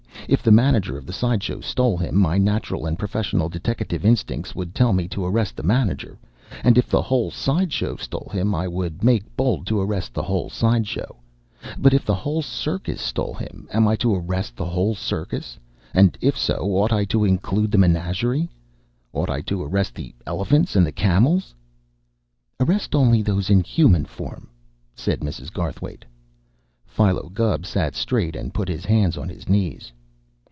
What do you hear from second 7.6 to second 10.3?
show stole him I would make bold to arrest the